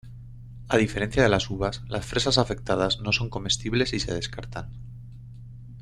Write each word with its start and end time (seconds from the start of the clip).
A 0.67 0.77
diferencia 0.77 1.21
de 1.21 1.29
las 1.29 1.51
uvas, 1.51 1.83
las 1.87 2.07
fresas 2.07 2.39
afectadas 2.39 3.01
no 3.01 3.11
son 3.13 3.29
comestibles 3.29 3.93
y 3.93 3.99
se 3.99 4.15
descartan. 4.15 4.71